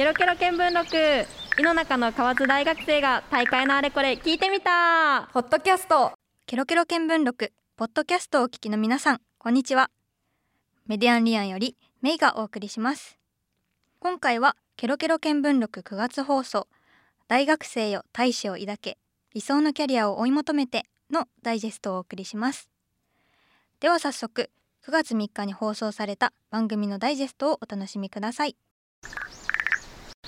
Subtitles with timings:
[0.00, 0.96] ケロケロ見聞録。
[1.60, 5.28] 井の中の河津大学生が大会のあれこれ聞いてみた。
[5.34, 6.12] ポッドキャスト。
[6.46, 7.52] ケロケロ見聞録。
[7.76, 9.90] ポッドキャストをお聞きの皆さんこんにちは。
[10.86, 13.18] メディアンリアンよりメイがお送りします。
[13.98, 16.66] 今回はケロケロ見聞録9月放送。
[17.28, 18.96] 大学生よ大志を抱け
[19.34, 22.70] 理想のキャリアを追い求めてのダイジェストをお送りします。
[23.80, 24.48] では早速
[24.86, 28.56] 9月3日に放送された番組のダイジェストをお楽しみください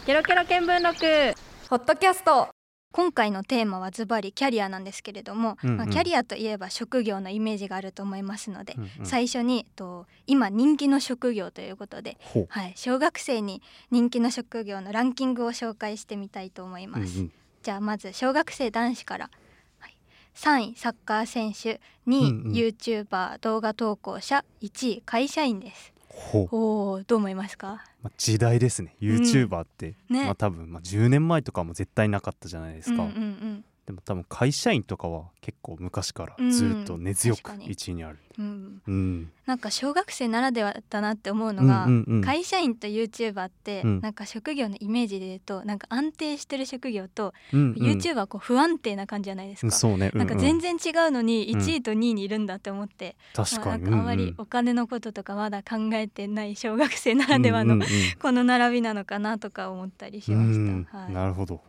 [0.05, 1.39] ケロケロ見聞録。
[1.71, 2.49] ポッドキャスト。
[2.93, 5.77] 今回のテーマはズバリキャリアなんですけれども、うんうん。
[5.77, 9.07] まあ、キャリアといえば職業のイメージがあると思いますので、うんうん。
[9.07, 12.19] 最初にと今人気の職業ということで、
[12.49, 13.63] はい、小学生に
[13.93, 17.19] 人気の職業のランキングを紹介してみたいと思います。
[17.21, 17.33] うんうん。
[17.63, 19.31] じゃあまず小学生男子から、
[19.79, 19.97] はい、
[20.35, 22.53] 3位サッカー選手2位、うんうん。
[22.55, 25.93] YouTuber 動画投稿者1位会社員です。
[26.15, 27.05] ほう。
[27.05, 27.85] どう思いますか？
[28.03, 28.97] まあ、時代ですね。
[29.01, 30.25] YouTuber って、ね。
[30.25, 36.51] まあ多分、まあ、10年前とかも絶対なかったじゃないですか、うんうんうんでも多分会社員とかは結構昔からうん。
[36.51, 37.75] ずっと根強く確かに。
[37.75, 38.19] 1位にある。
[38.39, 39.33] うん、うん。
[39.45, 42.21] なんか小学生ならではだなって思うのが、うんうんうん。
[42.23, 44.01] 会社員と YouTuber って、うん。
[44.01, 47.83] なんか職業のイメージで言うとなんか安定してる職業と、うんうん。
[47.83, 49.73] YouTuber はこう不安定な感じじゃないですか。
[49.73, 51.61] そうね、うなんか全然然違うのにうん。
[51.61, 57.83] 1位と2位にいるんだって思って、確かに、まあ、なんかあまりお金のこととかまだ考えてない小学生ならではの
[58.21, 60.99] この並びなのかなとか思ったりしました。
[60.99, 61.61] はい、なるほど、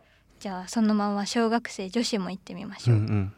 [0.44, 2.96] じゃあそのまま小学生女子も行ってみましょう。
[2.98, 3.32] うんうん。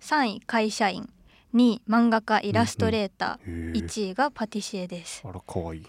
[0.00, 1.06] 3位会社員。
[1.54, 3.84] 2位漫画家イラストレーター、へえ。
[3.84, 5.20] 1位がパティシエです。
[5.26, 5.86] あら可愛い。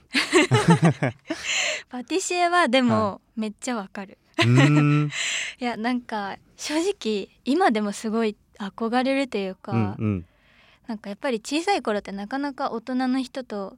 [1.88, 4.18] パティシエはでもめっちゃわかる。
[5.62, 10.26] いやなんか正直今でもすごい憧れるというか、うんうん。
[10.88, 13.78] なんかやっぱり小さい頃ってなかなか大人の人と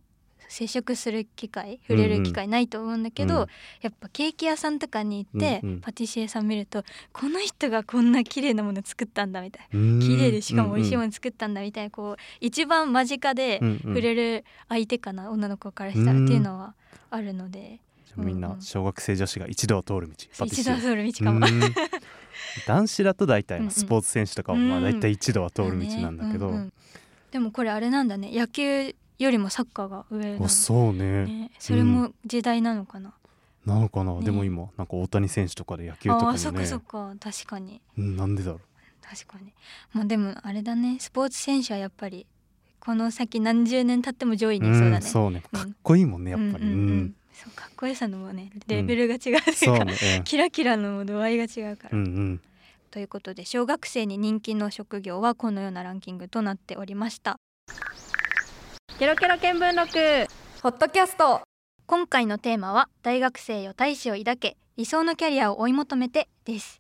[0.52, 3.42] 接触する機会触れる機会ないと思うんだけど、うん。
[3.44, 3.48] うん
[3.82, 5.80] やっぱケーキ屋さんとかに行って、うんうん。
[5.80, 13.80] パティシエさん見るとこの人がこんな綺麗なもの作ったんだみたい綺麗でしかも美味しいもうんの作ったんだみたいなこう一番間近でうんうん。
[13.80, 16.76] 触れる相手かな女の子からしたらっていうのは
[17.10, 17.80] あるので、
[18.18, 18.38] みんうん。
[18.38, 21.48] うなん小学生女子が一度は通る道パティシエ一度は通る道かも。
[22.68, 23.72] 男子だと大体うんうん。
[23.72, 26.58] スポーツ選手とかはまあ大体一度は通る道なんだけど、まあね。
[26.58, 26.74] うんうん。
[27.32, 28.30] でもこれあれなんだね。
[28.34, 28.94] 野球
[29.24, 31.26] よりもサッカーが上なそうね。
[31.26, 33.14] ね、それも時代なのかな、
[33.66, 34.24] なのかな、ね。
[34.24, 36.28] でも今なんか大谷選手とかで野球とかもね。
[36.30, 37.14] ああそっかそっか。
[37.20, 37.82] 確かに。
[37.98, 38.62] うんなんでだろう。
[39.02, 39.54] 確かに。
[39.94, 40.98] まあでもあれだね。
[41.00, 42.26] スポーツ選手はやっぱり
[42.80, 44.98] この先何十年経っても上位にいそうだね。
[44.98, 45.44] んそうね。
[45.54, 45.60] うん。
[45.60, 46.90] かっこいいもんねやっぱり、うんうんうん。
[46.90, 47.16] うん。
[47.34, 49.96] そうかっこよさのもねレベルが違うか、そうね、
[50.26, 52.42] キラキラの度合いが違うから、うん、うんうん。
[52.92, 57.40] ということで小学生に人気の職業はこのようなランキングとなっておりました
[59.02, 60.32] ケロケロ見聞録。
[60.62, 61.42] ポッドキャスト。
[61.88, 66.80] 今回のテーマは大学生よ大志を抱け理想のキャリアを追い求めてです、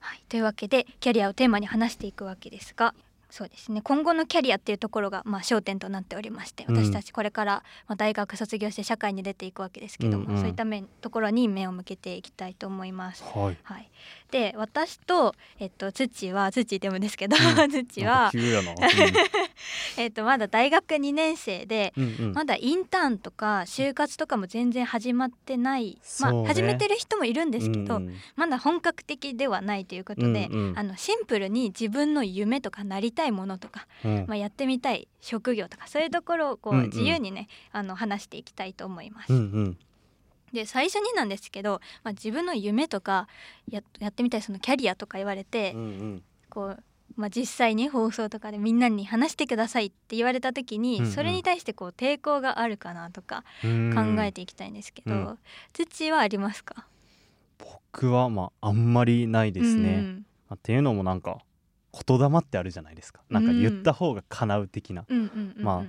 [0.00, 2.92] はい、というわけでキャリアをテーマに話していくわけですが
[3.30, 3.82] そうですね。
[3.82, 6.76] 今後のキャリアっていうところがまあ焦点となっておりましてうん。
[6.76, 10.40] 私たちこれからまあ大学卒業して社会に出ていくわけですけども、うんうん。
[10.40, 13.22] そういった面ところに目を向けていきたいと思います。
[13.22, 13.58] はい。
[13.62, 13.88] はい、
[14.30, 17.70] で私と、えっと、土は土って読むんですけど、うん。
[17.70, 18.74] 土は、急やな、
[19.98, 22.24] えっと、まだ大学2年生でうんうん。
[22.26, 26.48] うんまだインターンとか就活とかも全然始まってない、まそうね。
[26.48, 28.14] あ始めてる人もいるんですけど、うんうん。
[28.36, 30.78] まだ本格的ではないということで、うんうん。
[30.78, 34.24] あのシンプルに自分の夢とかなりたいものとか、うん。
[34.28, 36.86] まあ、やってみたい職業とかそういうところをこう、うんうん。
[36.86, 39.32] 自由にねあの話していきたいと思います。
[39.32, 39.78] うんうん
[40.52, 43.28] で最初になんですけど、まあ、自分の夢とか
[43.70, 46.22] ややってみたいそのキャリアとか言われて、うんうん。
[46.48, 46.82] こう
[47.16, 53.92] まあ、実際に放送とかでみんなに話してくださいって言われた時に、それに対してこう抵抗があるかなとかうん。
[54.16, 55.38] 考えていきたいんですけど、うん。
[55.72, 56.86] 土はありますか？
[57.58, 60.26] 僕はまああんまりないですね、うん。
[60.48, 61.38] まあっていうのもなんか
[62.06, 63.20] 言霊ってあるじゃないですか。
[63.28, 65.64] なんか言った方が叶う的な、うんうんうんうん。
[65.64, 65.84] ま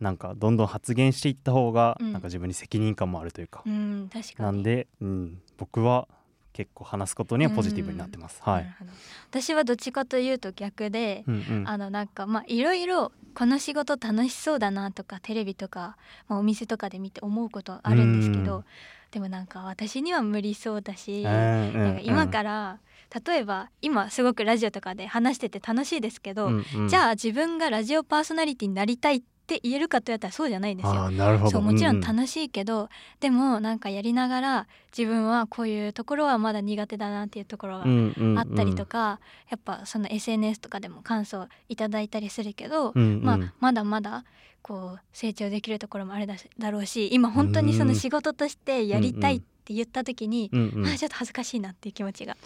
[0.00, 2.12] なんかどんどん発言していった方がうん。
[2.12, 4.44] なんか自分に責任感もあるというか、うん確かに。
[4.44, 6.08] なんで、うん、僕は
[6.52, 8.90] 結構話すことにはポジティブになってます、はないるほど。
[9.30, 11.68] 私はどっちかというと逆で、うんうん。
[11.68, 15.96] あのなんかまあいろいろこの仕事楽しそうだなとかテレビとか、
[16.28, 18.64] まあ、お店とかで見て思うことあるんですけど、うん。
[19.10, 22.78] でもなんか私には無理そうだし、うんうんうんなんか今から
[23.26, 26.88] 例えば今すごくラジオとかで話してて楽しいですけど、うんうん。
[26.88, 31.10] じゃあ自分がラジオパーソナリティになりたいって言えるかとやったらそうじゃないんですよ。
[31.10, 31.50] なるほど。
[31.50, 32.88] そうもちろんう楽しいけど、
[33.20, 38.38] でもなんかやりながら自分はこういうところはまだ苦手だなっていうところがうんうんうん。
[38.38, 39.20] あったりとか、
[39.50, 43.22] やっぱその SNS とかでも感想いただいたりするけど、うんうん。
[43.22, 44.24] まあ、まだまだ
[44.62, 52.36] こう成長できるところもあるだろうし今本当にその仕事としてやりたいっって言った時に、うんうんあちょっと恥ずかしいなっていう気持ちが、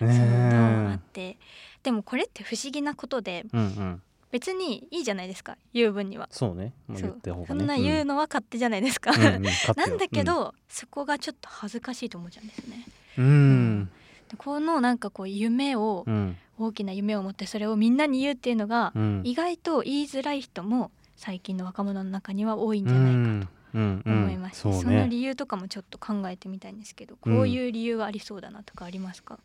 [0.00, 1.36] ねそあって。
[1.82, 4.02] でもこれって不思議なことでうんうん
[4.34, 6.26] 別にいいじゃないですか言う分には。
[6.32, 6.74] そうね。
[6.88, 7.10] もうそう。
[7.10, 7.46] 言った方がね。
[7.46, 9.12] そんな言うのは勝手じゃないですか。
[9.12, 9.20] うん。
[9.20, 12.84] なんだけど、そこがちょっと恥ずかしいと思っちゃうんですね。
[13.16, 13.90] うん。
[14.36, 16.36] このなんかこう夢を、うん。
[16.58, 19.20] 大きな夢を持ってそれをみんなに言うっていうのが、うん。
[19.22, 24.02] 意外と言いづらい人も最近の若者の中には多いんじゃないかとうん。
[24.04, 29.38] 思います、うんうんその理由とかもちょっと考えてみたいんですけど、こういう理由がありそうだなとかありますか、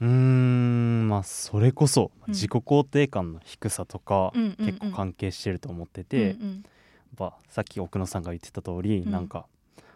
[0.00, 2.34] うーんまあそれこそうん。
[2.34, 6.52] 自己肯定感の低さとか結構関係してると思ってて、うんうん。
[7.18, 9.10] やっぱさっき奥野さんが言ってた通り、うん。
[9.10, 9.46] なんか、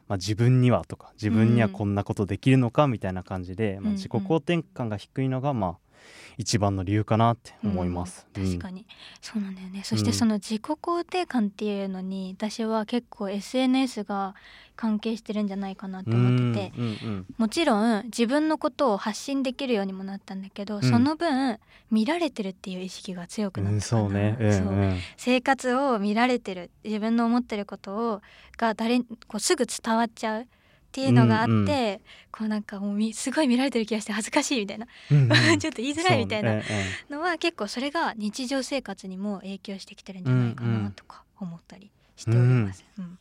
[0.09, 1.73] まあ、自分にはとか自分にはうん。
[1.73, 5.90] こんなことできるのかみたいな感じで、まあ、自己肯定感が低いのがまあ
[6.39, 8.27] 一番の理由かなって思います。
[8.37, 8.87] うん確かに、に、
[9.21, 9.83] そうなんだよね。
[9.85, 14.35] そしてその自己肯定感っていうのに私は結構 SNS が
[14.77, 20.83] 関係してるんじゃないかなって思ってて、うんうんもちろん自分のことを発信できるようにもなったんだけど、ん。
[20.83, 21.59] その分
[21.91, 24.99] 見られてるっていう意識が強くうなったそうね、うんそううん。
[25.17, 28.23] 生活を見られてる自分の思ってることを
[28.57, 30.47] が誰こうすぐ伝わっちゃう
[30.91, 32.01] っていうのがあって、うんうん。
[32.33, 35.29] こうなんかもうみすごい見られてる気がして恥ずかしいみたいな、うんうん。
[35.59, 36.61] ちょっと言いづらいみたいな
[37.09, 42.85] のは結構それが日常生活にも影響してきてるんじゃないかうんうなんとか思ったりしております。
[42.99, 43.19] うん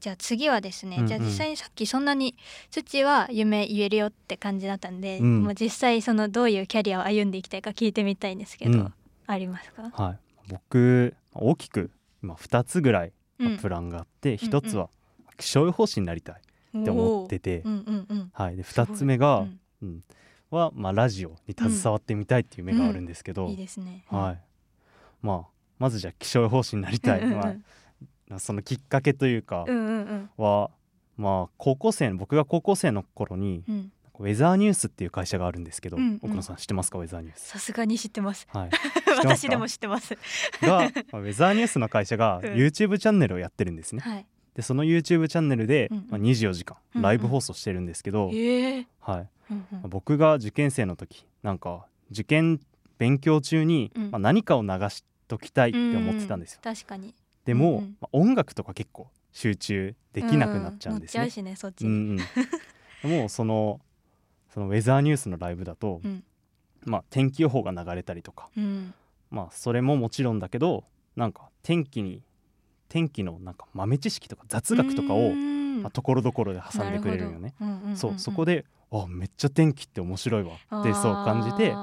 [0.00, 1.08] じゃあ次はですね、うんうん。
[1.08, 2.36] じゃあ実際にさっきそんなに
[2.70, 5.42] 土は夢言えるよって感じだったんで、うん。
[5.42, 8.94] もう実際そのどういうキャリアを歩んでいきたいか聞いてみたいんですけど、うん。
[9.26, 11.90] ありますか、うんはい、僕大きく
[12.22, 14.88] 今2つぐらいうんプランがあって、一つは
[15.36, 16.42] 気象予報士になりたい
[16.76, 18.30] って思ってて、うんうんうん。
[18.32, 18.86] はい、ですごい。
[18.86, 19.60] 2つ目が、うん。
[19.82, 20.04] うん。
[20.50, 24.04] は、まあ、ラジオに携わってみたいっていう夢があるんですけど、いいですね。
[24.08, 24.40] はい。
[25.20, 27.64] まあ、まずじゃあ気象予報士になりたい、うんうんうん。
[28.28, 30.30] まあ、そのきっかけというかうんうんうん。
[30.36, 30.70] は、
[31.16, 33.92] まあ、高校生僕が高校生の頃にうん。
[34.20, 36.20] ウェザーニュースっていう会社があるんですけど、うんうん。
[36.22, 36.98] 奥野さん知ってますか？
[36.98, 37.50] ウェザーニュース。
[37.50, 38.48] さすがに知ってます。
[38.50, 38.70] はい、
[39.16, 40.18] 私でも知ってます。
[40.60, 42.44] が、まあウェザーニュースの会社がうん。
[42.54, 44.00] YouTube チャンネルをやってるんですね。
[44.00, 44.26] はい。
[44.58, 46.06] でその YouTube チャンネルで、うんうん。
[46.10, 47.02] まあ、24時間うんうん。
[47.04, 48.86] ライブ放送してるんですけど、ええ。
[48.98, 49.88] はい、うんうん。
[49.88, 52.58] 僕が受験生の時なんか受験
[52.98, 54.10] 勉強中に、うん。
[54.10, 56.58] まあ、何かを流しときたいって思ってたんですよ。
[56.60, 57.14] う確かに。
[57.44, 57.96] でも、うんうん。
[58.00, 61.24] まあ、音楽とか結構集中できなくなっちゃうんですね。
[61.24, 61.30] う。
[61.30, 62.22] しねそっちうんに。
[63.04, 63.80] うん、もうその
[64.52, 66.24] そのウェザーニュースのライブだと、うん。
[66.84, 68.92] まあ、天気予報が流れたりとか、うん。
[69.30, 70.82] まあ、それももちろんだけど
[71.14, 72.22] なんか天気に
[72.88, 77.54] 天気のなんか豆知識とか雑学とかをまあところどころで挟んでくれるよね。。
[77.94, 81.74] そうそこでであめっちゃ天気って面白いわってそう感じて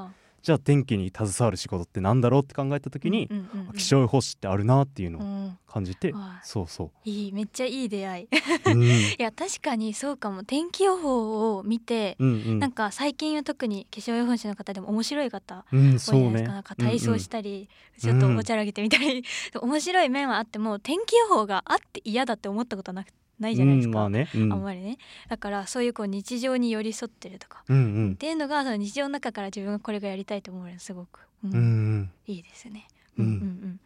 [0.45, 6.47] じゃあ天気に携わる仕事ってなんだろうって考えた時に、あ気象予報士ってあるなっていうのを感じて、はい。
[6.47, 8.27] そうそいいめっちゃいい出会い。
[8.67, 10.43] う、うん、 いや確かにそうかも。
[10.43, 12.59] 天気予報を見て、うんうん。
[12.59, 17.67] なんか最近は特に気象予報士の方でも面白い方うん多いじそうねゃないですか,、なんか体操したり、
[17.99, 19.23] ちょっうんとおちゃらけてみたり、
[19.59, 23.07] 面白い面はあっても天気予報があって嫌だって思ったことなく
[23.39, 24.97] ないじゃないですか、うん、まあね、うん、あんまりね。
[25.29, 27.63] だからそういうこう日常に寄り添ってるとか。
[27.67, 27.79] うんう
[28.09, 28.11] ん。
[28.13, 31.51] っていうのがその日常の中から自分がこれがやりたいと思うのすごく、うん。
[31.51, 32.11] うんうん。
[32.27, 32.87] いいですね。
[33.17, 33.79] ううんんうんうん。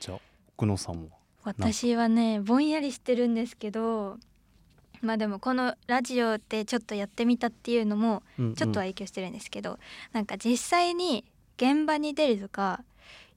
[0.00, 0.18] じゃあ
[0.56, 1.10] 奥野さんも。
[1.44, 4.18] 私はねぼんやりしてるんですけど
[5.00, 9.78] まあでもこのラジオでちょっとやってみたっていうのもちょっとは影響してるんですけど、
[10.12, 11.24] なんか実際に
[11.56, 12.82] 現場に出るとか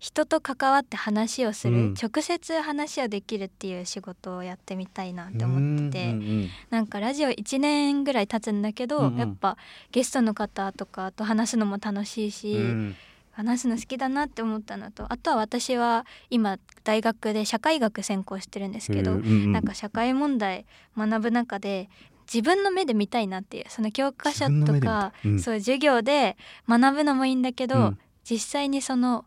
[0.01, 1.93] 人と関わって話をする、うん。
[1.93, 9.17] 直接話をできるっていう仕事をやってみたいなって思ってて、うんうんなんかラジオ1年ぐらい経つんだけど、うんうん。
[9.20, 9.58] やっぱ
[9.91, 12.96] ゲストの方とかと話すのも楽しいし、うん。
[13.31, 20.65] 話すの好きだなって思ったのとあとは私は今大学で社会学専攻してるんですけど、うんうんなんか社会問題
[20.98, 21.89] 学ぶ中で
[22.31, 25.39] 自分の目で見たいなっていうその教科書とか、うん。
[25.39, 28.00] そう授業で学ぶのもいいんだけど、うん。
[28.24, 29.25] 実際にその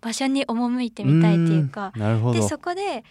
[0.00, 1.92] 場所に赴いてみたいっていうか
[2.32, 3.04] でそこで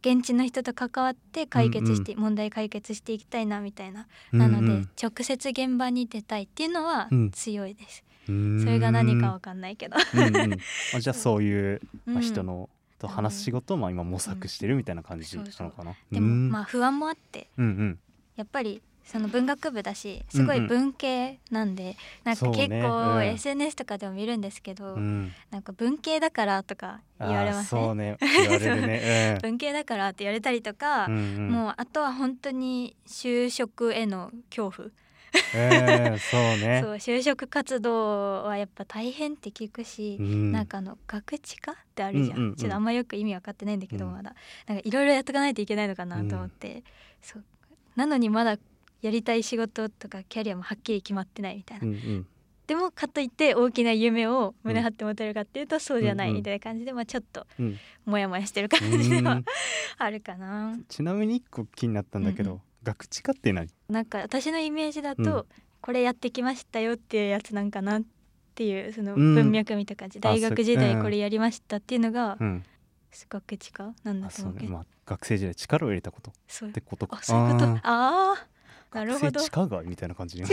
[0.00, 7.30] 現地の人と関わって解決して、問題解決していきたいなみたいな、なのでうん直接現場に出たいっていうのはうん。
[7.30, 8.60] 強いです、うん。
[8.60, 10.58] それが何かわかんないけど、うんうん。
[10.94, 11.42] あじゃあそう。
[11.42, 12.20] いう、まあ、うん。
[12.20, 15.94] 人のと話す仕事をまあ今模索してるみたいな感じなのかな。
[16.12, 16.50] でもうん。
[16.50, 17.98] まあ不安もあってうんうん。
[18.36, 22.82] やっぱりその文学部だしすごい文系なんで、なんか結そうね。
[22.82, 23.24] 構うん。
[23.26, 25.32] SNS とかでも見るんですけど、うん。
[25.50, 27.94] なんか文系だからとか言われますね。
[27.94, 28.16] ね。
[28.18, 29.38] ね。
[29.42, 31.20] 文系だからって言われたりとか、うんうん。
[31.20, 34.88] うんもうあとは本当に就職への恐怖、
[35.54, 36.80] えーそうね。
[36.82, 40.52] そう就職活動はやっぱ大変って聞くし、うん。
[40.52, 42.56] なんかあの学知化ってあるじゃん,、うんうんうん。
[42.56, 44.12] ちょっとあんまよく意味分かってないんだけど、うん。
[44.12, 44.34] まだ。
[44.66, 46.82] なんかいろいろやっとかないといけないのかなと思って、
[47.20, 47.44] そう。
[47.96, 48.56] なのにまだ
[49.04, 52.26] やりたい仕事とかキャリアもはっきり決まってないみたいな、うんうん。
[52.66, 56.38] でもかといって大きな夢を胸張って持てるかっていうとそうじゃないうんうん。
[56.38, 57.78] みたいな感じで、まあ、ちょっとうん。
[58.06, 59.44] モヤモヤしてる感じではうん。
[59.98, 60.78] あるかな。
[60.88, 65.44] ちなみに一個気になったんだけど、うんう学知化って何なんか私のイメージだと、うん。
[65.80, 68.02] これやってきましたよっていうやつなんかなっ
[68.54, 72.64] ていうそのうん文脈見た感じ、大学時代これやりましたっていうのがうん。
[73.10, 74.66] すごく近なんだあと思うけど。
[74.66, 74.72] ね。
[74.72, 76.30] まあ学生時代力を入れたこと
[76.66, 77.18] ってことか。
[77.18, 77.64] あそういうこと？
[77.64, 77.80] あー。
[77.84, 78.46] あ
[78.94, 79.40] なるほど。
[79.40, 80.46] 地下街みたいな感じに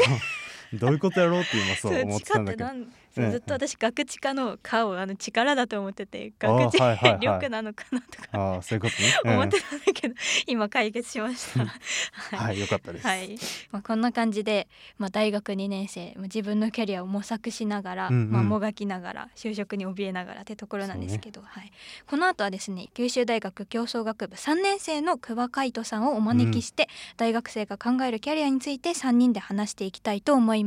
[0.74, 2.66] どういうことやろうって今そう思ってたんだけど。
[3.14, 7.20] ずっと私学知化の「化」をあの力だと思ってて学知はいはいはい。
[7.20, 10.16] 力なのかなとかああそういうことね、思ってたんだけど、
[10.48, 11.62] 今解決しました。
[11.62, 11.68] うん。
[11.68, 12.60] はい。
[12.60, 13.38] よかったです、はい、
[13.72, 21.72] まあ、こんな感じで、まあ、大学2年生まあ自分のキャリアを模索しながら、まあ、もがきながら就職に怯えながらってところなんですけど、はい、
[22.08, 26.88] この後はですね九州大学競争学部3年生の久保海人さんをお招きして、
[27.18, 30.61] 大学生が考えるキャリアについて3人で話していきたいと思います。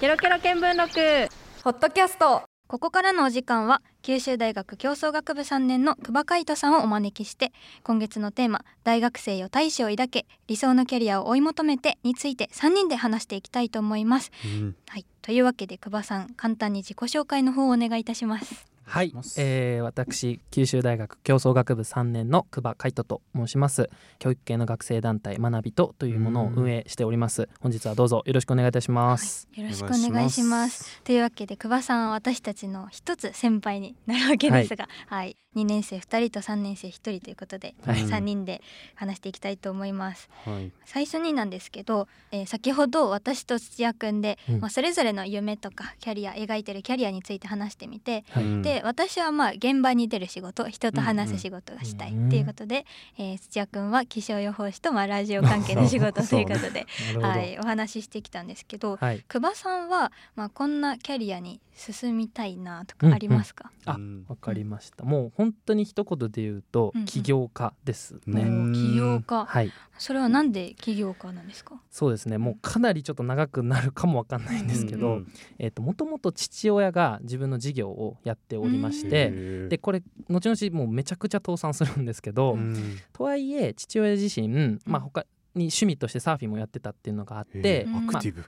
[0.00, 1.28] ケロケロ見聞録。
[1.62, 2.42] ポッドキャスト。
[2.66, 7.52] ここからのお時間は九州大学競争学部3年の久保海人さんをお招きして
[7.82, 14.30] 今月のテーマ「大学生よ大志を抱け理想のキャリアを追い求めて」について3人で話していきたいと思います。
[14.44, 14.76] うん。
[14.88, 18.64] はい、というわけで久保さん簡単に自己紹介の方をお願いいたします。
[18.90, 19.14] はい。
[19.38, 23.88] えー、私九州大学競争学部3年の久保海人と申します。
[24.18, 27.48] 教育系の学生団体学びとというものを運営しております。
[27.60, 31.00] 本日はどうぞよろしくお願いいたします、よろしくお願いします。
[31.04, 37.96] というわけで久保さんは私たちの一つ先輩になるわけですが、はい、2年生2人と3年生1人ということで、はい。
[37.96, 38.62] 3人で
[38.94, 40.30] 話していきたいと思います。
[40.44, 40.72] はい。
[40.84, 44.60] 最初になんですけど、えー先ほど私と土屋くんで、うん。
[44.60, 48.44] まあ、それぞれの夢とかキャリア描いてるキャリアについて話してみて、はい。
[48.44, 52.86] うんで私はまあ現場に出る仕事人と話す仕事がしたいっていうことで、
[53.18, 56.86] えー土屋くんは気象予報士とまあラジオ関係の仕事ということで、
[57.20, 59.24] はい、お話ししてきたんですけど、はい。
[59.28, 64.24] 久保さんは、まあ、こんなキャリアに進みたいなとかありますか、あうん。
[64.28, 65.04] わかりました。
[65.04, 67.00] もう本当に一言で言うとうん。
[67.00, 68.72] うん起業家ですね、うん。
[68.72, 69.46] 起業家。
[69.46, 69.72] はい。
[69.98, 71.80] それはなんで起業家なんですか？
[71.90, 72.38] そうですね。
[72.38, 75.26] もうかなりちょっと長くなるかもわかんないんですけど、うん
[75.58, 79.10] えっ、ともともと父親が自分の事業をやっておりましうん。
[79.10, 79.68] て、へー。
[79.68, 83.00] でこれ後々もうめちゃくちゃ倒産するんですけど、うん。
[83.12, 85.22] とはいえ父親自身、まあ、他
[85.54, 88.44] に趣味としてサーフィンもやってたっていうのがあって、アクティブ、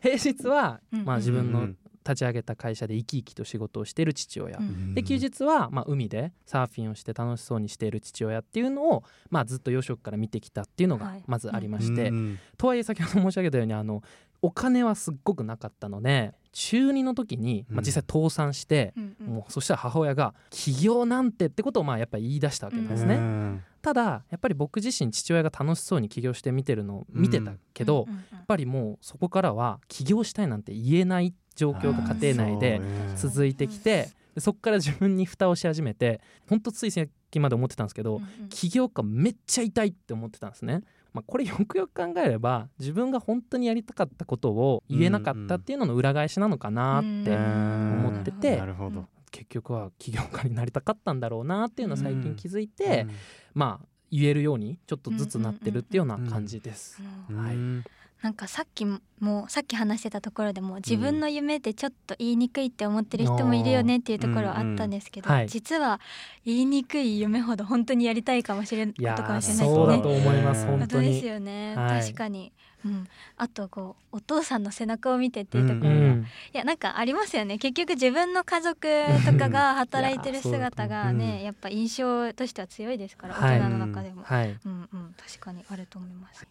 [0.00, 1.04] 平日は、うん。
[1.04, 4.94] まあ、自分のうん立ち上げた会社で生き生きと仕事をしている父親、うん。
[4.94, 11.24] で休日は、まあ、海でサーフィンをして楽しそうにしている父親っていうのを、まあ、ずっと幼少期から見てきたっていうのがはい。
[11.26, 12.38] まずありまして、うん。
[12.58, 14.02] とはいえ先ほど申し上げたようにあの
[14.42, 17.84] お金はすっごくなかったので中2の時に、まあ、うん。
[17.84, 19.26] 実際倒産して、うんうん。
[19.26, 23.14] もうそしたら母親が「起業なんて」ってことをまあやっぱり言い出したわけなんですね。
[23.14, 23.62] うん。
[23.82, 32.80] ただやっぱり僕自身父親が楽しそうに起業して見てるのを見てたけど、うんやっぱりもうそこからは起業したいなんて言えない状況が家庭内で
[33.16, 38.48] 続いてきてでそこから自分に蓋をし始めてほんとつい最近まで思ってたんですけど、うんうん。
[38.48, 40.82] 起業家めっちゃ痛いって思ってたんですね。
[41.12, 53.14] まあ、これよくよく考えれば自分が本当にやりたかったことを言えなかったっていうのの裏返しなのかなってうん思っててなるほど、結局は起業家になりたかったんだろうなっていうのを最近気づいて、うん
[53.54, 57.02] まあ言えるようにちょっとずつなってるっていうような感じです。
[57.28, 57.36] うん。
[57.36, 57.56] はい。
[57.56, 57.84] うん
[58.24, 59.00] なんかさっきも
[59.48, 65.34] さっき話してたところでも自分の夢ってちょっと言いにくいって思ってる人もいるよねっていうところはあったんですけど、うん。
[65.34, 65.48] うんはい。
[65.50, 66.00] 実は
[66.46, 70.08] 言いにくい夢ほど本当にやりたいかもしれないことかもしーれないですねそうだと。
[70.08, 71.26] 思いますね本当ですに。
[71.26, 72.00] よね、はい。
[72.00, 72.52] 確かに、
[72.86, 77.58] うん、あとこうお父さんの背中を見てっていうところが、いうん、やなんかありますよね。
[77.58, 78.88] 結局自分の家族
[79.26, 83.58] とかが働いてる姿がね、やっぱ印象としては強いですから、はい。
[83.58, 84.58] 大人の中でも、はい。
[84.64, 85.14] うんうん。
[85.18, 86.46] 確かにあると思います。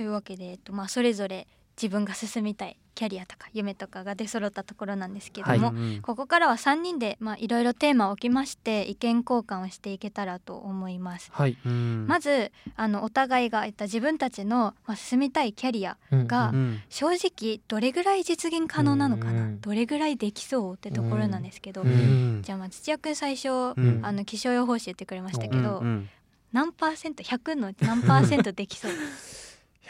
[0.00, 5.76] というわけで、えっとまあ、それぞれ自分が進みたいキャリアとか夢とかが出揃ったところなんですけども、はい。
[5.76, 11.28] うんここからは3人でまあいろいろテーマを置きまして意見交換をしていけたらと思います。
[11.34, 11.58] はい。
[11.66, 12.06] うん。
[12.08, 16.80] まずあのお互いが言った自分たちの、まあ、進みたいキャリアうんがうん。
[16.88, 21.92] 正直どれぐらい実現可能なのかな、うんどれぐらいできそうってところなんですけど、うんう
[22.38, 22.42] ん。
[22.42, 24.00] じゃあまあ土屋くん最初、うん。
[24.02, 26.08] あの気象予報士言ってくれましたけど、うんうん
[26.52, 28.90] 何パーセント100の何パーセントできそう、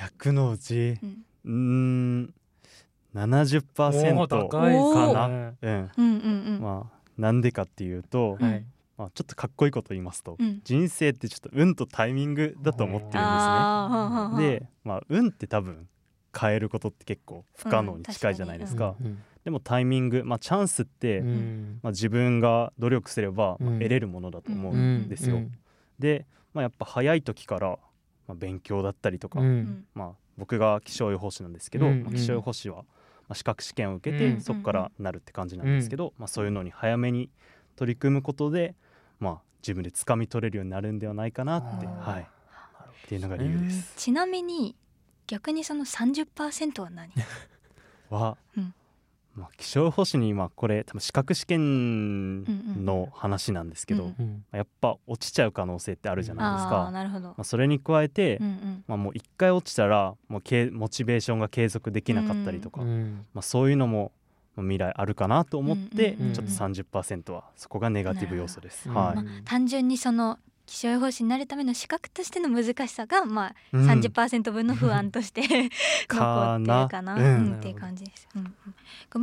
[0.00, 1.24] 100のうちうん。
[1.44, 2.34] うーん
[3.14, 5.26] 70%おー高いおーかかな。
[5.26, 5.56] うん。
[5.62, 5.90] うん。
[5.96, 8.64] うんうんまあなんでかっていうと、うんはい。
[8.96, 10.60] まあ、ちょっとかっこいいこと言いますと、うん。
[10.64, 13.48] 人生ってちょっと運とタイミングだと思ってるんです
[14.38, 14.48] ね。
[14.60, 15.88] で、まあ、運って多分
[16.38, 21.80] 変えることって結構不可能に近いじゃないですか,、うんでもタイミング、まあ、チャンスって、うん。
[21.82, 23.78] まあ、自分が努力すれば、まあうん。
[23.78, 24.98] 得れるものだと思ううん。
[25.04, 25.40] んですよ。
[25.98, 27.78] で、まあ、やっぱ早い時から、
[28.30, 29.84] ままあ、勉強だったりとか、うん。
[29.94, 32.04] まあ、僕が気象予報士なんですけど、うん。
[32.04, 32.84] まあ、気象予報士は、ま
[33.30, 34.40] あ、資格試験を受けて、うん。
[34.40, 37.28] そこからなるって感じなんですけど、まあ、そういうのに早めに
[37.76, 38.76] 取り組むことで、
[39.18, 43.94] まあ、自分で掴み取れるようになるんではないかなって、はい、っていうのが理由です。
[43.96, 44.76] ちなみに
[45.26, 47.10] 逆にその30%は何？
[48.10, 48.74] は、うん
[49.34, 52.44] まあ、気象予報士にまあこれ多分資格試験
[52.84, 54.44] の話なんですけど、うんうん。
[54.52, 56.90] やっぱ落ちちゃう可能性ってあるじゃないですああか。
[56.90, 57.28] なるほど。
[57.28, 58.84] まあ、それに加えて、うんうん。
[58.88, 64.12] まあ、もう一回落ちたらもうけモチベーションが継続できなかったりとか、うんまあ、そういうのも
[64.56, 66.34] まあ未来あるかなと思って、うんうんうん。
[66.34, 68.88] ちょっと30%はそこがネガティブ要素です。
[68.88, 69.14] はい。
[69.16, 70.38] まあ、単純にその
[70.70, 73.90] 気象予報士になるための資格としての難しさが、まあ、うん。
[73.90, 75.42] 30%分の不安として
[76.08, 77.22] 残ってるかな、うん。
[77.22, 78.28] うんっていう感じです。
[78.36, 78.54] うん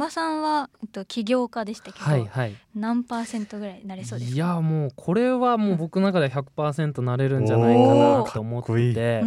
[0.09, 2.55] さんは、えっと、起業家でしたけど、はいはい。
[2.75, 4.35] 何パーセントぐらいなれそうですか？
[4.35, 9.23] いやもうこれはもう僕の中で100%なれるんじゃないかなと思ってて。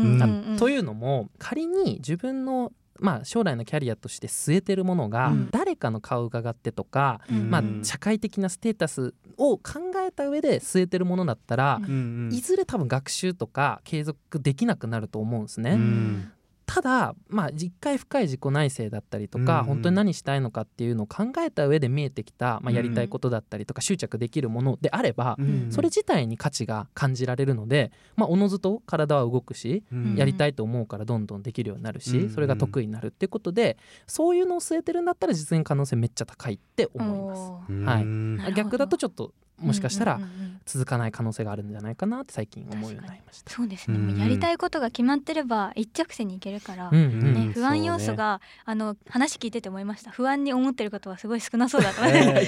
[0.59, 5.49] というのも仮に自分のまあ将来のキャリアとして据えてるものがうん。
[5.51, 7.51] 誰かの顔を伺ってとか、うん。
[7.51, 15.73] まあうん社会的なステータスを考えた上で据えてるものだったらうん、うんうんいずれ多分学習とか継続できなくなると思うんですね。
[15.73, 16.33] うん
[16.73, 19.65] ただまあ一回深い自己内省だったりとか、うんうん。
[19.65, 25.67] 本当に何したいのかっていうのを考えた上で見えてきた、まあ、やりたいことだったりとか執着できるものであれば、うん。
[25.71, 30.15] それ自体に価値が感じられるので、まあ、おのずと体は動くし、うん。
[30.15, 32.31] やりたいと思うからどんどんできるようになるし、うん。
[32.31, 37.73] それが得意になるっていうことでそういうのを据えてるんだったら実現可能性めっちゃ高いって思います。
[37.85, 38.55] はい。
[38.55, 40.61] 逆だとちょっともしかしたらうんうんうんうん。
[40.67, 43.51] 続かない可能性があるんじゃないかなって最近思うようになりました。
[43.51, 44.09] そうですね、うん。
[44.09, 47.53] もうやりたいことが決まってれば一直線にいけるから、うんうんねうん。
[47.53, 50.11] 不安要素が、あの話聞いてて思いました。
[50.11, 52.01] 不安に思ってることはすごい少なそうだと。
[52.03, 52.47] 思え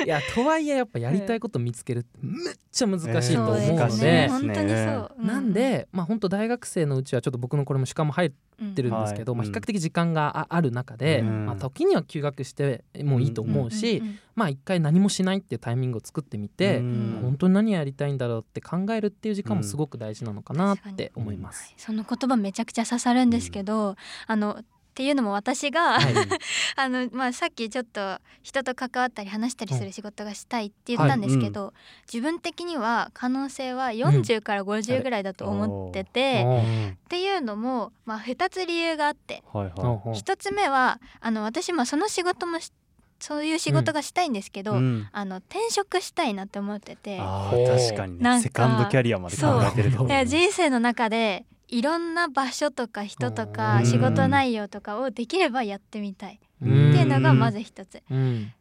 [0.00, 3.72] え いやとはいえやっぱやりたいこと見つけるってめっちゃ難しいと思うので。
[3.72, 4.28] ですね。
[4.28, 11.46] 難しい本当にそう、うなん、でまあ本当大学生のうちはちょっと僕のこれも主観も入っうんてるんですけど、まあ、はい比較的時間があある中で、うん。
[11.46, 17.18] まあ、時には休学してもいいと思うし、んんんまあ一回何もしないっていうタイミングを作ってみて、うん。
[17.22, 21.74] 本当に何やりたいんだろうって考えるっていう時間もすごく大事なのかなって思います。
[21.76, 23.96] その言葉めちゃくちゃ刺さるんですけど、
[24.28, 26.14] あのっていうのも私が、はい。
[26.76, 31.74] あのまあさっきちょっと人と関わったり話したりする仕事がしたいって言ったんですけど、
[32.12, 39.42] 自分的には可能性は40から50ぐらいだと思ってて、おっーていうのもまあ2つ理由があって。
[39.52, 40.14] はいはほうほう。
[40.14, 42.72] 1つ目はあの私もその仕事もし
[43.20, 44.76] そういう仕事がしたいんですけど、い。
[44.76, 45.08] うん。
[45.12, 47.18] あの転職したいなって思ってて。
[47.18, 49.98] 確かになんかねセカンドキャリアまで考えてると。
[49.98, 53.52] そういや人生の中でいろんな場所とか人とうん。
[53.52, 56.34] か仕事内容とかをできればやってみたい。
[56.34, 58.02] ってうんいうのがまず一つ。
[58.10, 58.52] うん。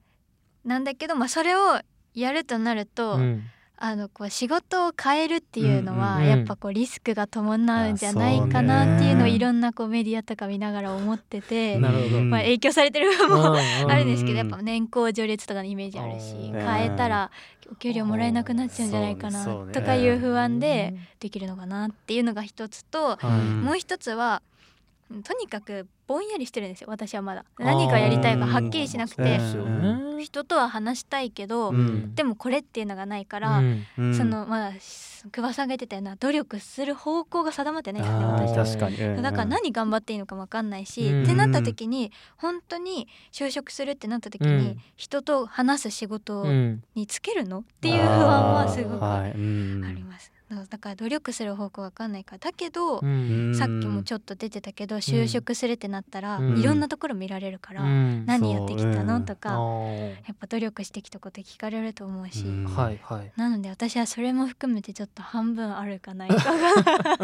[0.65, 1.79] なんだけど、まあ、それを
[2.13, 3.43] やるとなると、うん
[3.79, 11.77] あのこう仕事を変えるっていうのはやっぱこうリスクが伴うんじゃないかなっていうのをいろんなこうメディアとか見ながら思ってて。
[11.77, 13.57] まあ、影響されてる部分もうん
[13.91, 17.29] あるんですけどうんやっぱ年功序列とかのイメージあるしうん変えたら
[17.71, 23.27] お給料もらえなくなっちゃうんじゃないかなとかいう不安でできるのかなっていうのが一つとはい。
[23.27, 24.41] もう一つは
[25.11, 27.43] うんとにかくぼんやりしてるんですよ私はまだ。
[27.59, 29.39] 何がやりたいかはっきりしなくて。
[30.19, 32.15] 人とは話したいけど、うん。
[32.15, 33.85] でもこれっていうのがないから、うん。
[33.97, 34.15] うん。
[34.15, 34.71] そのまあ
[35.31, 41.23] 久保さんが言ってたような努力する方向が定まってないんですね私だから何頑張っていいのか分かんないし、うん。
[41.23, 44.77] ってなった時に本当に就職するってなった時に、うん。
[44.95, 46.83] 人と話す仕事うん。
[46.95, 47.59] につけるの？
[47.59, 50.31] っていう不安はすごくあります。
[50.49, 52.37] だから努力する方向分かんないから。
[52.39, 53.53] だけど、うん。
[53.53, 56.57] さっきもちょっと出てたけど就職するってなったら、うん。
[56.59, 58.25] いろんなところ見られるから、うん。
[58.25, 62.65] 何やってきたの、とあかーやっぱ努力してきたこと聞かれると思うし、うん。
[62.65, 63.31] はいはい。
[63.35, 66.51] なので私はそれも含めてちょっと半分あるかないかが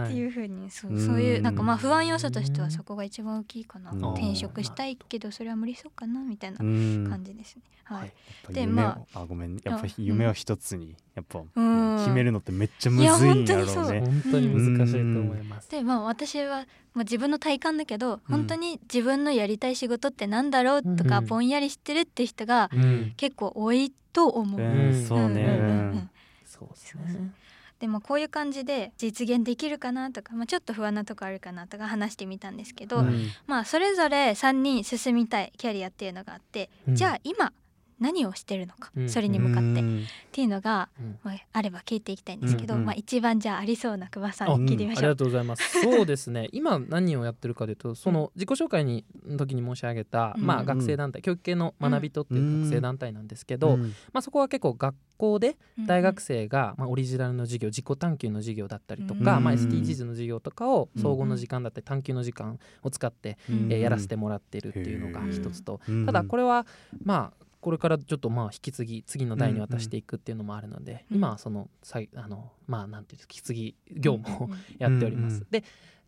[0.04, 1.06] っていうふうにそううん。
[1.06, 3.92] そういうなんかまあ不安要素としてはそこが一番大きいかな。
[3.92, 7.06] うん転職したいけどそれは無理そうかなみたいなうん。
[7.08, 7.62] 感じですね。
[7.84, 8.12] はい、
[8.52, 11.96] でまあごめんやっぱあ夢を一つにやっぱうん。
[11.98, 14.00] 決めるのってめっちゃむずいんやろうね。
[14.00, 15.70] 本当に難しいと思います。
[15.70, 21.26] でまあ私はまあ自分の体感だけど本当に自分のやりたい仕事ってなんだろうとかうん。
[21.26, 23.14] ぼんやりしてるって人がうん。
[23.16, 24.61] 結構多いと思う。
[24.61, 25.06] うん。
[25.06, 25.42] そうね。
[25.42, 26.11] うんうんうんううんん
[26.44, 27.32] そうですね。
[27.81, 33.29] でもこういう感じで実現できるかなとか、まあ、ちょっと不安なとこあるかなとか話してみたんですけど、うん。
[33.47, 36.95] まあそれぞれ3人進みたいキャリアっていうのがあって、うん。
[36.97, 37.53] じゃあ今
[38.00, 39.08] 何をしてるのか、うん。
[39.08, 40.04] それに向かって、っうん。
[40.30, 41.18] ていうのが、うん。
[41.22, 44.48] まあ、あれば聞いていきたいんですけど、まあ、一番じゃあありそうな久保さん。
[44.66, 45.00] 聞いてみましょう。
[45.00, 45.62] ありがとうございます。
[45.82, 46.48] そうですね。
[46.52, 50.44] 今何をやってるかというと、その自己紹介にの時に申し上げた、うん。
[50.44, 53.82] まあ学生団体、教育系の学びとっていう学生団体なんですけど、うん。
[54.12, 55.87] まあそこは結構学校でうん。
[55.87, 59.44] 大学生が、まあ、オリジナルの授業自己探求の授業だったりとか、うん。
[59.44, 61.02] まあ、SDGs の授業とかをうん。
[61.02, 63.72] 総合の時間だったり探求の時間を使って、うん。
[63.72, 66.06] えーやらせてもらってるっていうのが一つと、うん。
[66.06, 66.66] ただこれは
[67.04, 71.16] まあこれからちょっとまあ引き継ぎ次の代に渡していくっていうのもあるので、うん。
[71.16, 75.35] 今はそのさいあのまあなんていうんですか引き継ぎ業務を やっております。
[75.35, 75.47] うんうん。
[75.51, 75.64] で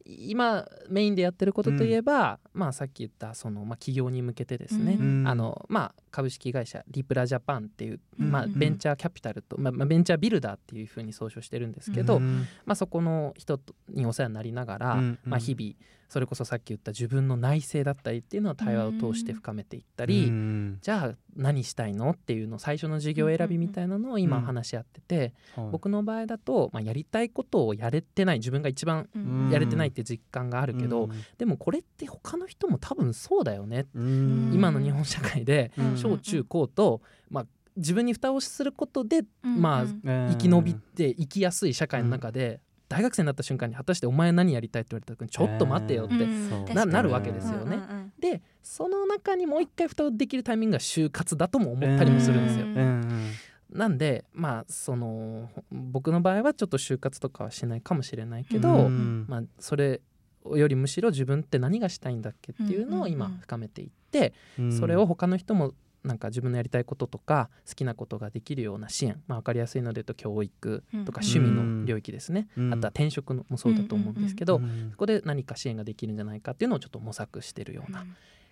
[0.06, 5.28] 今メインでやってることといえば、まあさっき言ったその、まあ、企業に向けてですね、うん。
[5.28, 13.60] あのまあ、株式会社リプラジャパンっていう、うんまあ、ベンチャーキャピタルと、まあまあ、ベンチャービルダーっていうふうに総称してるんですけど、うんまあ、そこの人
[13.90, 15.18] にお世話になりながら、うん。
[15.24, 15.74] まあ、日々
[16.10, 20.78] それこそさっき言った自分の内省だったりっていうのを対話を通して深めていったり、うん。
[20.82, 25.68] じゃあ何したいのっていうの最初の授業選びみたいなのを今うん話し合ってて、はい。
[25.70, 29.50] 僕の場合だと、まあ、やりたいことをやれてない自分が一番うん。
[29.52, 31.10] やれてないって実感があるけど、うん。
[31.38, 34.50] でもこれって他の人も多分そうだよね、うん。
[34.52, 35.96] 今の日本社会でうん。
[35.96, 37.46] 小中高と、まあ、
[37.76, 40.28] 自分に蓋をすることで、まあうん。
[40.32, 46.50] 生き延びて生きやすい社会の中で、大学生になった瞬間に果たしてお前何やりたいって言われた時にちょっと待ってよって、うん。
[46.50, 46.60] そう。
[46.62, 46.92] 確かに。
[46.92, 47.76] なるわけですよね。
[47.76, 52.66] うんうんうんでその中にもう一回蓋をできるタイミングが就活だとも思ったりもするんですよ。
[52.66, 53.30] うんうん
[53.72, 60.00] なんでまあその僕の場合はちょっと就活とかはしないかもしれないけど、うんまあ、それ
[60.44, 64.72] よりむしろ自分って何がしたいんだっけっていうのを今深めていって、うん。
[64.72, 65.72] それを他の人も
[66.04, 71.28] なんか自分のやりたいこととか好きなことができるような支援、まあ、分かりやすいので言うと教育とかうん。
[71.28, 72.72] 趣味の領域ですね、うん。
[72.72, 78.04] あとは転職のもそうだと思うんですけど、うんそこで何か支援ができるんじゃないかっていうのをちょっと模索してるような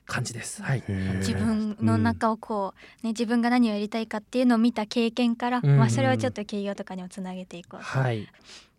[0.07, 0.63] 感じです。
[0.63, 0.83] はい、
[1.19, 5.77] 自分の中をこう、ね、自分が何をやりたいかっていうのを見た経験から、うん。
[5.77, 8.27] まあ、それをちょっと企業とかにもつなげていこうと、はい、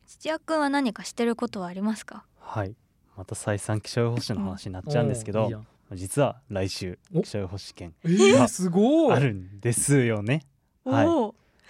[0.07, 2.23] 土屋くんは何かしてることはありますか？
[2.39, 2.75] はい。
[3.17, 5.63] また再三気象予報士の話になっちゃうんですけど、
[5.95, 7.21] 実は来週お。
[7.21, 9.15] 気象予報士試験えー、すごい。
[9.15, 10.43] あるんですよね。
[10.85, 11.07] はい。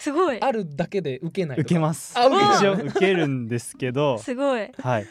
[0.01, 0.41] すごい。
[0.41, 2.17] あるだけで受けないと受けます。
[2.17, 4.71] あ受け一応受けるんですけど すごい。
[4.81, 5.07] はい。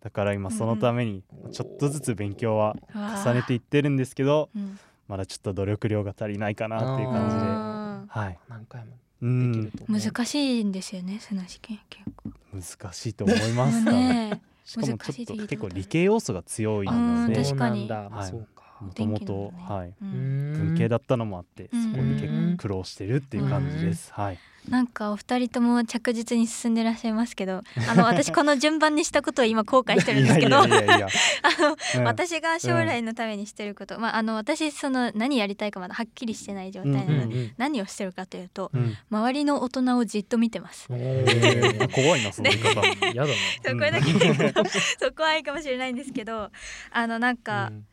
[0.00, 4.78] だから今そのためにうんちょっとずつ勉強は重重ねていってるんですけどうん。
[5.08, 7.42] まだちょっと努力量が足りないかなっていう感じで。
[7.42, 8.38] あはい。
[8.48, 10.00] 何回もうできんると思う。
[10.00, 12.30] ー難しいんですよねその試験結構。
[12.52, 17.42] 難しいと思いますねしかも難しいちょっと結構理系要素が強いうんので。
[17.44, 18.10] 確かにそうなんだ。
[18.10, 18.32] まあはい。
[18.32, 19.94] もともとはい。
[20.02, 20.52] うん。
[20.56, 24.12] 文系だったのもあってうんそこに結構苦労してるっていう感じです。
[24.12, 30.76] はいなんかお二人とも着実に進んでらっしゃいますけど あの私この順番にしたことを今後悔してるんですけど あの
[31.96, 32.04] うん。
[32.04, 37.52] 私が将来のためにしてること、まああの私その何やりたいかまだはっきりしてない状態なので、うんうんうん。
[37.58, 38.96] 何をしてるかというとうん。
[39.10, 40.88] 周りの大人をじっと見てます。
[40.88, 40.98] 怖
[42.16, 42.80] いなその言い方。
[43.12, 43.34] やだな。
[43.64, 44.64] そうこれだけ言うと
[44.98, 46.50] そう怖いかもしれないんですけど
[46.90, 47.84] あのなんか、うん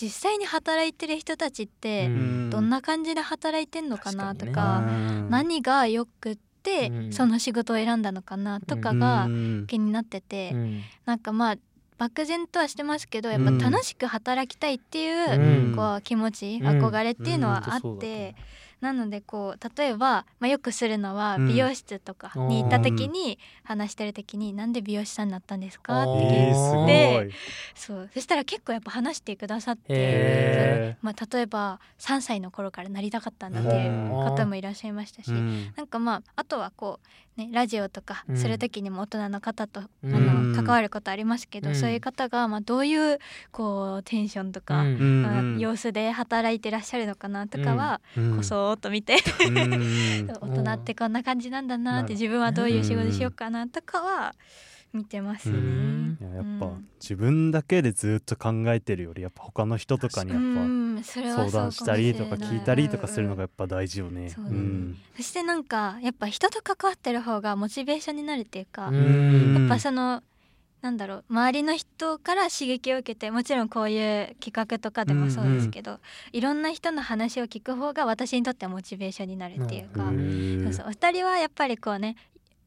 [0.00, 2.50] 実際に働いてる人たちってうん。
[2.50, 5.30] どんな感じで働いてんのかなと確か,、うん。
[5.30, 7.12] 何がよくってうん。
[7.12, 9.64] その仕事を選んだのかなとかがうん。
[9.66, 10.82] 気になってて、うん。
[11.04, 11.56] なんかまあ
[11.98, 15.74] 漠然とはしてますけどやっぱ楽しく働きたいっていう、うん。
[15.74, 16.66] こう気持ち、うん。
[16.66, 18.36] 憧れっていうのはあって、
[18.80, 21.48] なのでこう例えば、まあ、よくするのはうん。
[21.48, 26.86] 美容室とかに行った時に、話してる時に「なんで美容師さんになったんですか?」って聞いえー、すごい。
[27.26, 27.30] で
[27.74, 28.10] そう。
[28.14, 35.72] そしたら結構やっぱ話してくださって、へまあ、例えば3歳の頃からなりたかったんだっていう方もいらっしゃいましたし、うん。
[35.76, 37.06] なんかまああとはこう
[37.38, 38.36] ねラジオとかうん。
[38.36, 40.14] する時にも大人の方と、うん。
[40.14, 41.74] あの関わることありますけど、うん。
[41.74, 43.18] そういう方がまあどういう
[43.52, 45.56] こうテンションとか、うん。
[45.58, 48.36] 様子で働いてらっしゃるのかなとかは、うん。
[48.36, 50.28] こそーっと見て、うん。
[50.42, 54.34] 大人ってこんな感じなんだなって自分はどういう仕事しようかなとかは
[54.92, 55.56] 見てますね。
[55.56, 56.18] うん。
[56.20, 56.88] いややっぱうん。
[57.00, 64.30] 自分だけでずっと考えてるよりやっぱ他の人とかにやっうんそれはぱ相談したりとか聞いたりとかするのががやっぱ大事よね。
[64.30, 64.56] そうだね。
[64.56, 64.98] うん。
[65.16, 69.54] そしてなんかやっぱ人と関わってる方がモチベーションになるっていうか、うん。
[69.54, 70.22] やっぱその
[70.80, 75.98] なんだろう周りの人から刺激を受けてもちろんこういう企画とかでもそうですけど、
[76.32, 80.62] いろんな人の話を聞く方が私にとってはモチベーションになるっていうか、うん。
[80.64, 80.86] そうそう。
[80.88, 82.16] お二人はやっぱりこうね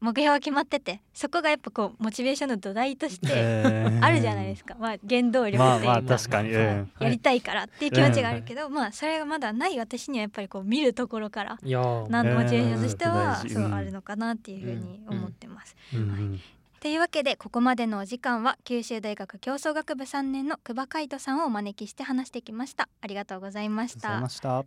[0.02, 4.04] 目標が決まっててそこがやっぱこうモチベーションの土台としてえー。
[4.04, 12.10] あるじゃないですか、まあ原動力っていうか、まあやりたいからっていう気持ちがあるけど、まあそれがまだない私にはやっぱりこう見るところからいやー。
[12.10, 12.34] なんえー。
[12.34, 13.74] モチベーションとしてはそううん。
[13.74, 15.76] あるのかなっていうふうに思ってます。
[15.94, 16.40] うんうん。
[16.80, 22.88] というわけでここまでのお時間は九州大学競争学部3年の久保海人さんをお招きして話してきました。
[23.00, 24.20] ありがとうございました。
[24.20, 24.64] ました。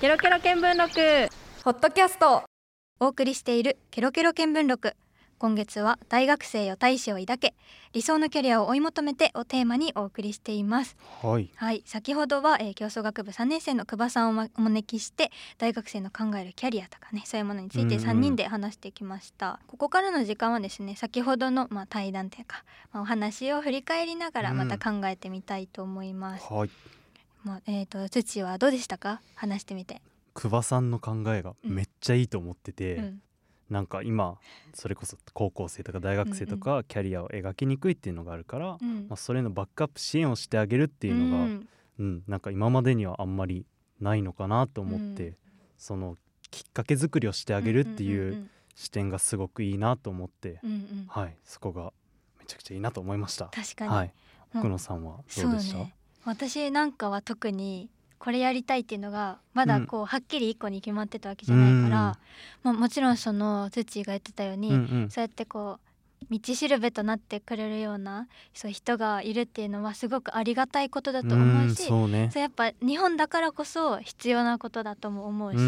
[0.00, 1.30] ケロケロ見聞録
[1.62, 2.55] ポッドキャスト
[2.98, 4.96] お送りしているケロケロ見聞録。
[5.38, 7.54] 今月は大学生よ大志を抱け
[7.92, 10.96] 理想のキャリアを追い求めてをテーマにお送りしています。
[11.22, 11.50] はい。
[11.56, 11.82] はい。
[11.84, 26.70] 先ほどは、えー、競争学部3年生の久保さんを、ま、お招きして大学生の考えるキャリアとかねそういうものについて3人で話してきました、ここからの時間はですね先ほどの、まあ、対談というか、まあ、お話を振り返りながらまた考えてみたいと思います、うん、はい。
[27.44, 29.20] まあ、えっ、ー、と土はどうでしたか？
[29.34, 30.00] 話してみて
[30.36, 33.22] 久保さんの考えがめっちゃいいと思ってて、うん。
[33.70, 34.38] なんか今
[34.74, 41.68] それこそ高校生とか大学生とかキャリアを描きにくいっていうのがあるから、うん、まあ、それのバックアップ支援をしてあげるっていうのが、うん、
[41.98, 43.66] うん、なんか今までにはあんまり
[44.00, 45.36] ないのかなと思って、うん、
[45.78, 46.16] その
[46.52, 51.92] きっかけ作りをしてあげるっていう視点がすごくいいなと思って、うんうん、はい、そこが
[52.38, 53.46] めちゃくちゃいいなと思いました。
[53.46, 54.12] 確かに、はい、
[54.54, 62.18] 奥野さんはどうでした、ね、私なんかは特にこれやりたいっていうのがまだこう、はっきり一個に決まってたわけじゃないから、
[62.62, 65.86] まあ、もちろんそのツッチーが言ってたように、うんうん、そうやってこう
[66.30, 75.58] 道しるべとなってくれるようなそう人がいるっていうのはすごくありがたいことだと思うしそう、ね、そうやっぱ日本だからこそ必要なことだとも思うし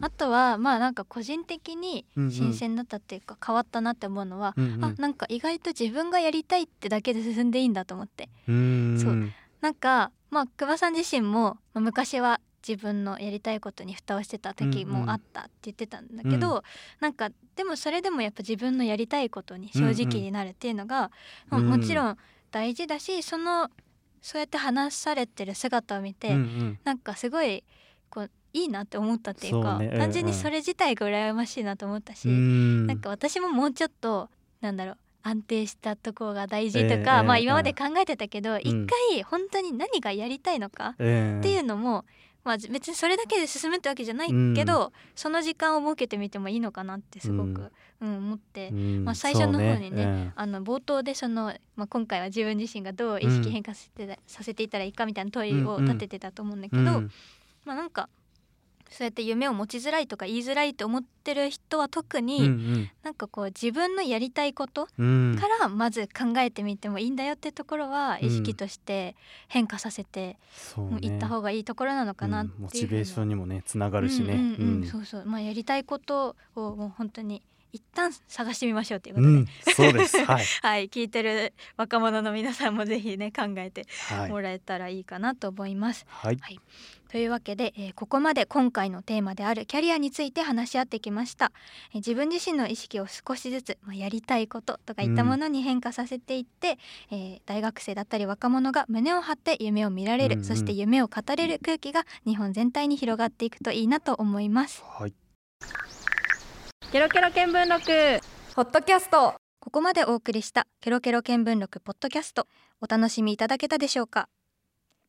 [0.00, 8.28] あとはまあなんか個人的に新鮮だったっていうか変わったなって思うのは、うんうん、あなんか意外と自分がやりたいってだけで進んでいいんだと思って。
[8.46, 9.30] そう。
[9.60, 16.56] なんかまあ久保さん自身も、まあ、昔は自分のやりたいことに蓋をしてた時もあったって言ってたんだけど、うん。
[16.56, 16.62] うん、
[17.00, 21.10] なんかでもそれでもやっぱ自分のやりたいことに正直になるっていうのが、
[21.50, 22.16] うんうん、もちろん
[22.50, 23.68] 大事だしその
[24.22, 27.62] そうやって話されてる姿を見て、うんうん、なんかすごい
[28.08, 42.04] こういいなって思ったっていうか、ね、単純にそれ自体が羨ましいなと思ったし、うん、なんか私ももうちょっとなんだろう安定したところが大事とか、えー、まあ今まで考えてたけど、一、うん、回本当に何がやりたいのかっていうのも、
[42.44, 58.08] まあ、別にそれだけで進むってわけじゃないけど、うん、その時間を設けてみてもいいのかなってすごく、うん、うん、思って、うん、まあ、最初の方にね、ね、あの冒頭でその、まあ、今回は自分自身がどう意識変化させて,、させていったらいいかみたいな問いを立ててたと思うんだけど、まあなんか
[58.92, 64.92] そうやって夢を持ちづらいとか言いづらいと思ってる人は特に、うんうん、なんかこう自分のやりたいことか
[65.60, 69.16] らまず考えてみてもいいんだよってところは意識として
[69.48, 70.36] 変化させて
[71.00, 74.56] いった方がいいところなのかなっていう、うん、モチベーションにもねつながるしね。
[74.90, 75.24] そうそう。
[75.24, 80.22] まあやりたいことをもう本当に一旦探してみましょうということで、うん、そうです。
[80.24, 83.86] はい、 はい、聞いてる若者の皆さんもぜひね考えて
[84.28, 86.04] もらえたらいいかなと思います。
[86.06, 86.60] はい、はい、
[87.12, 91.52] というわけで、えー、ここまで今回のテーマであるキャリアについて話し合ってきました。
[91.90, 96.78] えー、自分自身の意識を少しずつ、まあ、やりたいこととかいったものに変化させていって、
[97.10, 104.82] うん、えー、大学生だったり若者が胸を張って夢を見られる、うんうん、そして夢を語れる空気が日本全体に広がっていくといいなと思います。
[104.82, 105.14] はい。
[106.90, 108.24] ケロケロ見聞録。
[108.54, 109.34] ポッドキャスト。
[109.60, 112.46] ここまでお送りしたケロケロ見聞録ポッドキャスト
[112.80, 114.28] お楽しみいただけたでしょうか？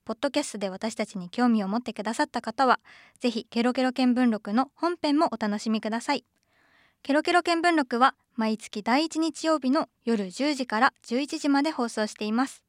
[0.06, 2.80] ポッドキャストで私たちに興味を持ってくださった方は
[3.20, 6.26] ぜひケロケロ見聞録の本編もお楽しみください。
[7.04, 12.64] ケロケロ見聞録は毎月第1日曜日の夜10時から11時まで放送しています。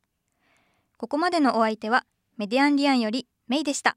[0.97, 2.05] ここまでのお相手は
[2.37, 3.97] メディアンリアンよりメイでした。